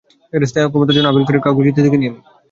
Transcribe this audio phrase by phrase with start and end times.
[0.33, 2.19] স্থায়ী অক্ষমতার জন্য আপিল করে কাউকেই জিততে দেখিনি আমি।